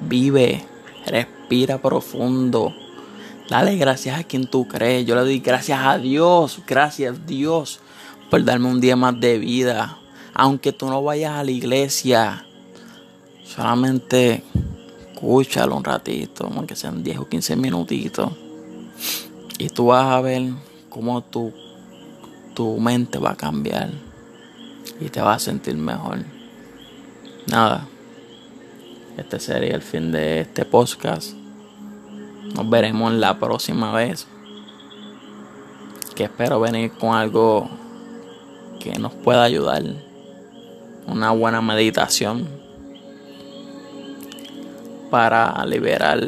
vive, 0.00 0.64
respira 1.06 1.78
profundo. 1.78 2.74
Dale 3.48 3.76
gracias 3.76 4.18
a 4.18 4.24
quien 4.24 4.46
tú 4.46 4.66
crees. 4.66 5.06
Yo 5.06 5.14
le 5.14 5.22
doy 5.22 5.38
gracias 5.38 5.80
a 5.82 5.98
Dios, 5.98 6.60
gracias 6.66 7.26
Dios 7.26 7.80
por 8.30 8.44
darme 8.44 8.68
un 8.68 8.80
día 8.80 8.96
más 8.96 9.18
de 9.18 9.38
vida. 9.38 9.98
Aunque 10.34 10.72
tú 10.72 10.86
no 10.86 11.02
vayas 11.02 11.32
a 11.32 11.44
la 11.44 11.50
iglesia, 11.50 12.44
solamente 13.44 14.42
escúchalo 15.12 15.76
un 15.76 15.84
ratito, 15.84 16.50
aunque 16.54 16.76
sean 16.76 17.02
10 17.02 17.18
o 17.18 17.28
15 17.28 17.56
minutitos. 17.56 18.45
Y 19.58 19.68
tú 19.70 19.86
vas 19.86 20.06
a 20.06 20.20
ver 20.20 20.50
cómo 20.90 21.22
tu, 21.22 21.52
tu 22.54 22.78
mente 22.78 23.18
va 23.18 23.30
a 23.30 23.36
cambiar 23.36 23.90
y 25.00 25.08
te 25.08 25.20
vas 25.20 25.36
a 25.36 25.44
sentir 25.44 25.76
mejor. 25.76 26.18
Nada, 27.46 27.88
este 29.16 29.40
sería 29.40 29.74
el 29.74 29.82
fin 29.82 30.12
de 30.12 30.40
este 30.40 30.64
podcast. 30.64 31.32
Nos 32.54 32.68
veremos 32.68 33.12
la 33.12 33.38
próxima 33.38 33.92
vez. 33.92 34.26
Que 36.14 36.24
espero 36.24 36.60
venir 36.60 36.92
con 36.92 37.14
algo 37.14 37.68
que 38.80 38.98
nos 38.98 39.12
pueda 39.12 39.42
ayudar. 39.42 39.82
Una 41.06 41.30
buena 41.30 41.60
meditación 41.60 42.48
para 45.10 45.64
liberar 45.66 46.20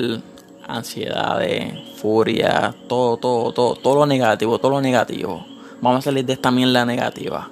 ansiedades, 0.66 1.74
furia, 2.00 2.74
todo, 2.86 3.16
todo, 3.16 3.52
todo, 3.52 3.74
todo 3.74 3.94
lo 3.96 4.06
negativo, 4.06 4.58
todo 4.58 4.72
lo 4.72 4.80
negativo. 4.80 5.44
Vamos 5.80 5.98
a 5.98 6.02
salir 6.02 6.24
de 6.24 6.34
esta 6.34 6.50
mierda 6.50 6.84
negativa. 6.84 7.50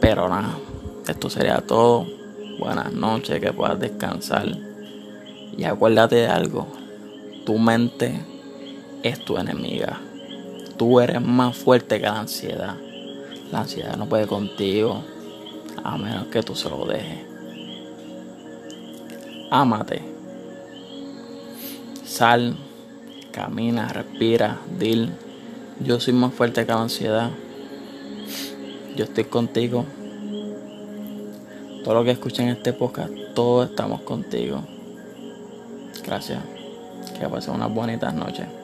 Pero 0.00 0.28
nada, 0.28 0.56
esto 1.06 1.28
sería 1.28 1.60
todo. 1.60 2.06
Buenas 2.58 2.92
noches, 2.92 3.40
que 3.40 3.52
puedas 3.52 3.78
descansar. 3.78 4.46
Y 5.56 5.64
acuérdate 5.64 6.16
de 6.16 6.28
algo, 6.28 6.66
tu 7.44 7.58
mente 7.58 8.20
es 9.02 9.24
tu 9.24 9.36
enemiga. 9.36 10.00
Tú 10.76 11.00
eres 11.00 11.20
más 11.20 11.56
fuerte 11.56 12.00
que 12.00 12.06
la 12.06 12.20
ansiedad. 12.20 12.76
La 13.52 13.60
ansiedad 13.60 13.96
no 13.96 14.06
puede 14.06 14.26
contigo 14.26 15.02
a 15.84 15.98
menos 15.98 16.26
que 16.26 16.42
tú 16.42 16.54
se 16.54 16.70
lo 16.70 16.86
dejes. 16.86 17.26
Ámate. 19.50 20.02
Sal, 22.04 22.56
camina, 23.32 23.88
respira, 23.88 24.58
dil. 24.78 25.10
Yo 25.80 26.00
soy 26.00 26.14
más 26.14 26.34
fuerte 26.34 26.66
que 26.66 26.72
la 26.72 26.82
ansiedad. 26.82 27.30
Yo 28.96 29.04
estoy 29.04 29.24
contigo. 29.24 29.84
Todo 31.84 31.94
lo 31.94 32.04
que 32.04 32.10
escuchen 32.10 32.48
en 32.48 32.56
este 32.56 32.72
podcast, 32.72 33.12
todos 33.34 33.70
estamos 33.70 34.02
contigo. 34.02 34.62
Gracias. 36.04 36.42
Que 37.18 37.28
pasen 37.28 37.54
unas 37.54 37.72
bonitas 37.72 38.12
noches. 38.14 38.59